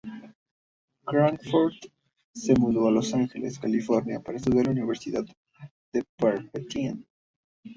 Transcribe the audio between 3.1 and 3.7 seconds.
Ángeles,